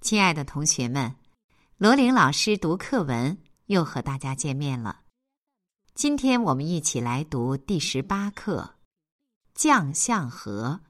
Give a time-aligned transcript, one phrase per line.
[0.00, 1.16] 亲爱的同学们，
[1.76, 3.36] 罗琳老师读课文
[3.66, 5.00] 又和大家见面了。
[5.94, 8.76] 今天我们一起来读第十八课
[9.52, 10.80] 《将相和》，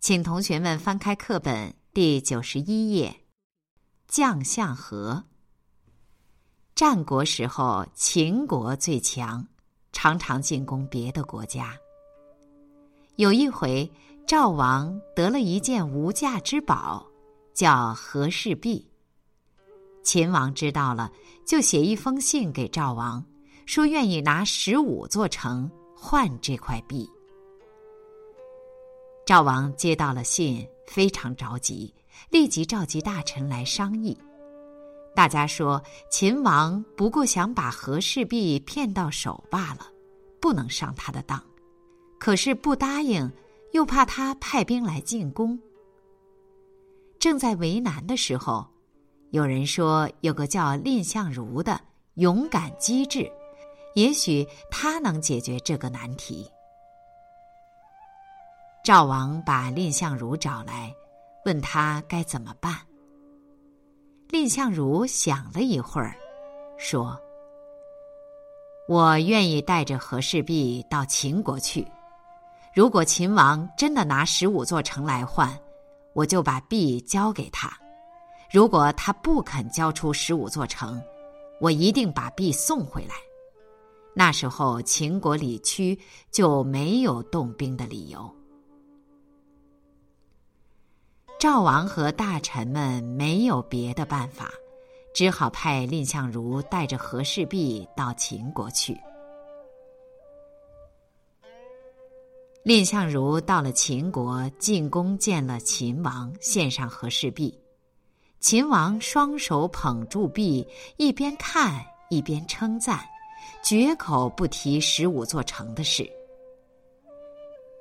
[0.00, 3.10] 请同学们翻开课本第九十一页，
[4.10, 5.14] 《将相和》。
[6.74, 9.46] 战国时候，秦国最强，
[9.92, 11.76] 常常进攻别的国家。
[13.14, 13.88] 有一回，
[14.26, 17.06] 赵王得了一件无价之宝。
[17.52, 18.88] 叫和氏璧。
[20.02, 21.12] 秦王知道了，
[21.46, 23.22] 就写一封信给赵王，
[23.66, 27.08] 说愿意拿十五座城换这块璧。
[29.26, 31.92] 赵王接到了信，非常着急，
[32.30, 34.16] 立即召集大臣来商议。
[35.14, 39.86] 大家说，秦王不过想把和氏璧骗到手罢了，
[40.40, 41.42] 不能上他的当。
[42.18, 43.30] 可是不答应，
[43.72, 45.58] 又怕他派兵来进攻。
[47.18, 48.66] 正在为难的时候，
[49.30, 51.80] 有人说有个叫蔺相如的
[52.14, 53.30] 勇敢机智，
[53.94, 56.48] 也许他能解决这个难题。
[58.84, 60.94] 赵王把蔺相如找来，
[61.50, 62.78] 问他该怎么办。
[64.28, 66.14] 蔺相如想了一会儿，
[66.78, 67.18] 说
[68.88, 71.84] ：“我愿意带着和氏璧到秦国去，
[72.72, 75.52] 如果秦王真的拿十五座城来换。”
[76.12, 77.70] 我就把璧交给他，
[78.52, 81.00] 如果他不肯交出十五座城，
[81.60, 83.14] 我一定把璧送回来。
[84.12, 85.96] 那时候秦国李屈
[86.32, 88.28] 就没有动兵的理由。
[91.40, 94.52] 赵王和大臣们没有别的办法，
[95.14, 98.94] 只好派蔺相如带着和氏璧到秦国去。
[102.62, 107.58] 蔺相如到了秦国，进宫见了秦王，献上和氏璧。
[108.38, 110.68] 秦王双手捧住璧，
[110.98, 113.00] 一边看一边称赞，
[113.64, 116.06] 绝口不提十五座城的事。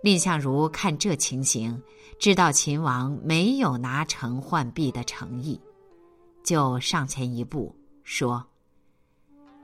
[0.02, 1.82] 蔺相如看这情形，
[2.20, 5.60] 知道秦王没有拿城换璧的诚意，
[6.44, 8.46] 就上前一步说：“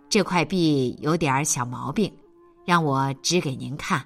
[0.09, 2.13] 这块璧有点小毛病，
[2.65, 4.05] 让我指给您看。”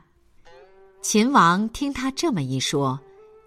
[1.02, 3.00] 秦王听他这么一说，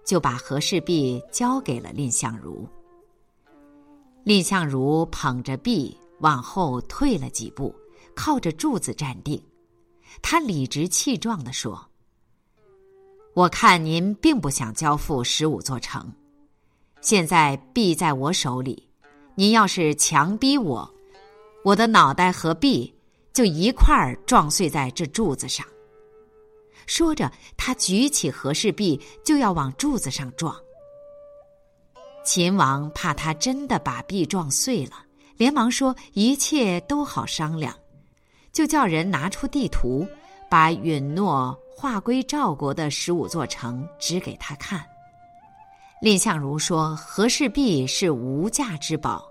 [0.04, 2.66] 就把和氏璧交给了蔺相如。
[4.24, 7.72] 蔺相如捧着璧往后退了几步，
[8.14, 9.40] 靠着柱子站定。
[10.20, 11.80] 他理直气壮地说
[13.34, 16.12] ：“我看您并不想交付十五座城，
[17.00, 18.86] 现在璧在我手里，
[19.34, 20.94] 您要是强逼我，
[21.64, 22.94] 我的脑袋和璧
[23.32, 25.66] 就一块儿撞碎在这柱子上。”
[26.86, 30.54] 说着，他举起和氏璧就要往柱子上撞。
[32.24, 35.06] 秦王怕他真的把璧撞碎了，
[35.38, 37.74] 连忙说：“一切都好商量。”
[38.52, 40.06] 就叫人拿出地图，
[40.50, 44.84] 把允诺划归赵国的十五座城指给他看。
[46.00, 49.24] 蔺相如说：“和氏璧是无价之宝，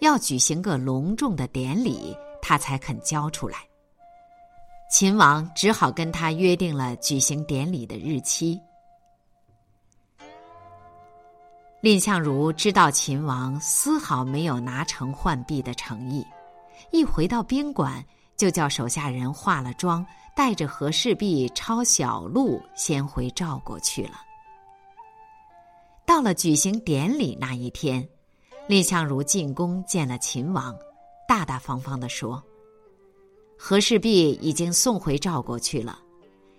[0.00, 3.58] 要举行个隆重的典礼，他才肯交出来。”
[4.90, 8.60] 秦王只好跟他约定了举行典礼的日期。
[11.80, 16.26] 蔺相如知道秦王丝毫没有拿城换璧的诚意，
[16.90, 18.04] 一回到宾馆，
[18.36, 20.04] 就叫手下人化了妆，
[20.36, 24.20] 带着和氏璧抄小路，先回赵国去了。
[26.04, 28.06] 到了举行典礼那一天，
[28.68, 30.76] 蔺相如进宫见了秦王，
[31.26, 32.40] 大大方方的说。
[33.58, 35.98] 和氏璧已经送回赵国去了，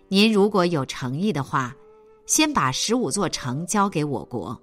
[0.07, 1.71] 您如果有诚意的话，
[2.25, 4.59] 先把十五座城交给我国，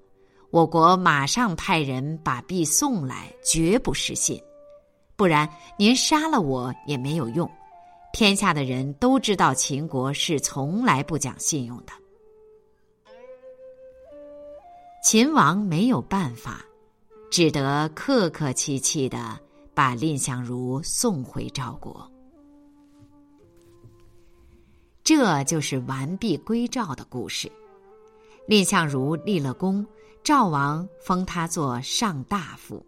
[0.51, 4.43] 我国马上派人把璧送来，绝不失信。
[5.15, 5.49] 不然，
[5.79, 7.49] 您杀了我也没有用。
[8.15, 11.93] 天下的人都知道秦国是从来不讲信用的。
[15.03, 16.65] 秦王没有办法，
[17.29, 19.37] 只得客客气气的
[19.75, 22.09] 把蔺相如送回赵国。
[25.03, 27.51] 这就是完璧归赵的故事。
[28.47, 29.85] 蔺相如立了功，
[30.23, 32.81] 赵王封他做上大夫。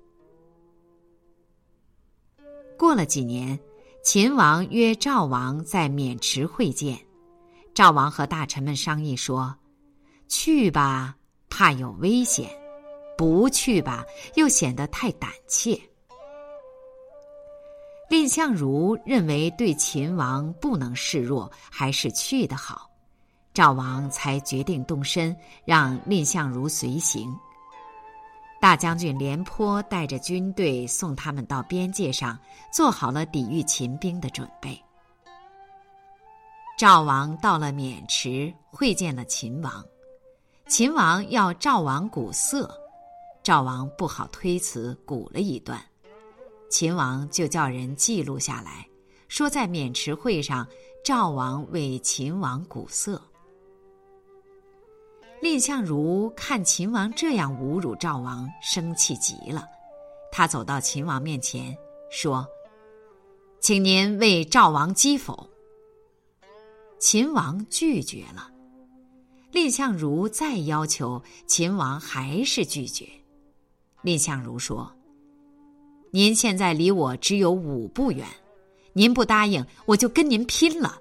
[2.79, 3.59] 过了几年，
[4.07, 6.97] 秦王约赵王在渑池会见。
[7.75, 9.53] 赵王和大臣们商议说
[10.31, 11.17] ：“去吧，
[11.51, 12.47] 怕有危险；
[13.19, 14.05] 不去吧，
[14.37, 15.77] 又显得太胆怯。
[18.09, 22.89] 蔺相如认为对秦王不能示弱，还是去的好。
[23.53, 27.37] 赵王才决定动身，让蔺相如随行。
[28.67, 32.37] 大将军廉颇带着军队送他们到边界上，
[32.73, 34.77] 做好了抵御秦兵的准备。
[36.77, 39.85] 赵王到了渑池，会见了秦王。
[40.67, 42.69] 秦王要赵王鼓瑟，
[43.41, 45.81] 赵王不好推辞，鼓了一段。
[46.69, 48.85] 秦王就叫人记录下来，
[49.29, 50.67] 说在渑池会上，
[51.05, 53.23] 赵王为秦王鼓瑟。
[55.41, 59.67] 蔺相如看秦王这样侮辱赵王，生气极了。
[60.33, 61.77] 他走到秦王面前，
[62.11, 62.47] 说
[63.61, 65.49] ：“请您为赵王击否。”
[66.99, 68.51] 秦王拒绝了。
[69.53, 73.07] 蔺相如再要求，秦王还是拒绝。
[74.03, 74.91] 蔺相如说
[76.11, 78.27] ：“您现在离我只有五步远，
[78.95, 80.99] 您不答应，我就跟您拼了。”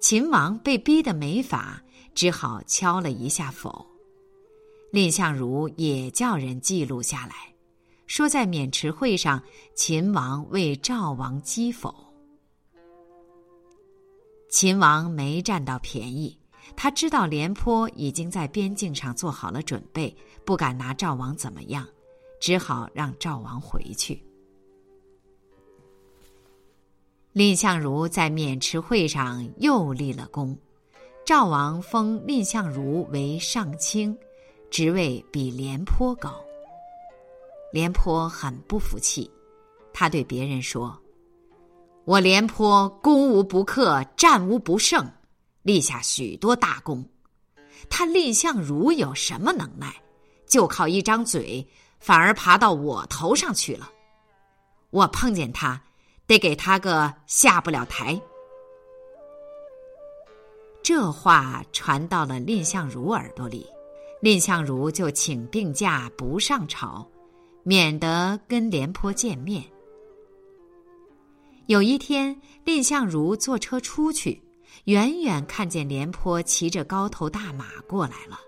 [0.00, 1.82] 秦王被逼得没法。
[2.14, 3.86] 只好敲了一下否。
[4.92, 7.52] 蔺相如也叫人记录下来，
[8.06, 9.42] 说在渑池会上，
[9.74, 11.92] 秦王为赵王击否。
[14.48, 16.38] 秦王没占到便宜，
[16.76, 21.84] 他知道廉颇已经在边境上做好了准备，不敢拿赵王怎么样，
[22.40, 24.22] 只好让赵王回去。
[27.32, 30.56] 蔺相如在渑池会上又立了功。
[31.24, 34.14] 赵王封蔺相如为上卿，
[34.70, 36.38] 职位比廉颇高。
[37.72, 39.30] 廉颇很不服气，
[39.90, 40.94] 他对别人说
[42.04, 45.10] ：“我廉颇攻无不克，战无不胜，
[45.62, 47.02] 立下许多大功。
[47.88, 49.90] 他蔺相如有什么能耐？
[50.46, 51.66] 就靠一张嘴，
[52.00, 53.90] 反而爬到我头上去了。
[54.90, 55.80] 我碰见他，
[56.26, 58.20] 得给他个下不了台。”
[60.84, 63.66] 这话传到了蔺相如耳朵里，
[64.20, 67.10] 蔺相如就请病假不上朝，
[67.62, 69.64] 免得跟廉颇见面。
[71.68, 74.42] 有一天，蔺相如坐车出去，
[74.84, 78.38] 远远看见廉颇骑着高头大马过来了，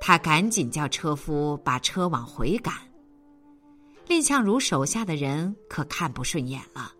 [0.00, 2.72] 他赶紧叫车夫把车往回赶。
[4.06, 6.92] 蔺相如手下的人可看不顺眼了，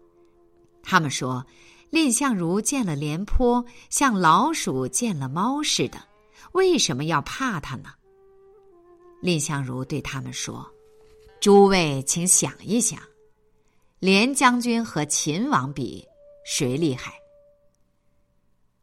[0.82, 1.46] 他们说。
[1.90, 5.98] 蔺相如见了廉颇，像老鼠见了猫似的，
[6.52, 7.90] 为什么要怕他呢？
[9.22, 10.70] 蔺相如对他们说
[11.40, 13.00] ：“诸位，请想一想，
[14.00, 16.06] 廉将军和秦王比，
[16.44, 17.14] 谁厉害？”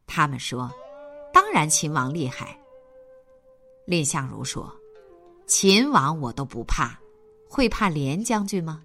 [0.08, 0.72] 他们说
[1.31, 2.60] ：“当然秦王厉害。”
[3.86, 4.74] 蔺相如说
[5.46, 7.00] ：“秦王我都不怕，
[7.48, 8.84] 会怕廉将军吗？”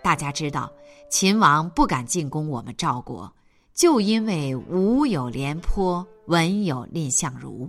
[0.00, 0.72] 大家知道。
[1.10, 3.30] 秦王不敢进攻我们赵国，
[3.74, 7.68] 就因为武有廉颇，文有蔺相如。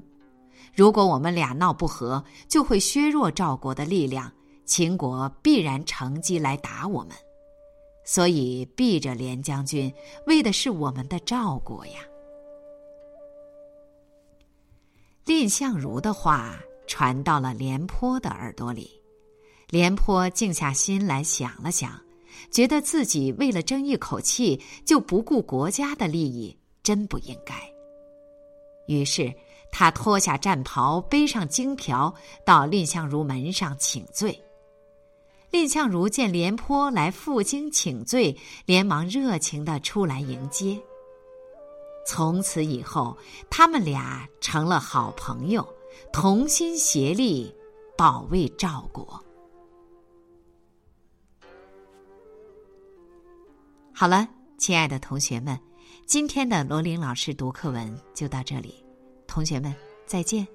[0.75, 4.31] 如果我们俩闹不和，就会削弱赵国的力量，
[4.63, 7.11] 秦国必然乘机来打我们。
[8.05, 9.91] 所以避着廉将军，
[10.27, 11.99] 为的是我们的赵国呀。
[15.25, 18.89] 蔺相如的话传到了廉颇的耳朵里，
[19.69, 21.99] 廉颇静下心来想了想。
[22.51, 27.55] 觉得自己为了争一口气就不顾国家的利益，真不应该。
[28.87, 29.33] 于是
[29.71, 32.13] 他脱下战袍，背上荆条，
[32.45, 34.37] 到蔺相如门上请罪。
[35.49, 38.35] 蔺相如见廉颇来负荆请罪，
[38.65, 40.81] 连忙热情的出来迎接。
[42.07, 43.17] 从此以后，
[43.49, 45.67] 他们俩成了好朋友，
[46.11, 47.53] 同心协力
[47.97, 49.23] 保卫赵国。
[54.01, 54.27] 好了，
[54.57, 55.59] 亲爱的同学们，
[56.07, 58.83] 今天的罗琳老师读课文就到这里，
[59.27, 59.71] 同学们
[60.07, 60.47] 再见。